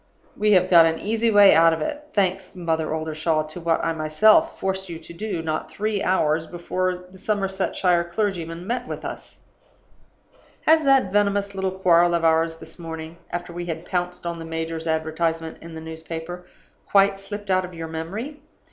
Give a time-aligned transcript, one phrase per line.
[0.35, 3.93] We have got an easy way out of it thanks, Mother Oldershaw, to what I
[3.93, 9.41] myself forced you to do, not three hours before the Somersetshire clergyman met with us.
[10.65, 14.43] "Has that venomous little quarrel of ours this morning after we had pounced on the
[14.45, 16.47] major's advertisement in the newspaper
[16.87, 18.39] quite slipped out of your memory?